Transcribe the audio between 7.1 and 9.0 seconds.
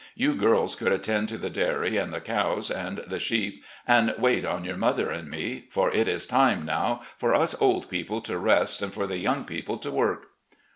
for us old people to rest and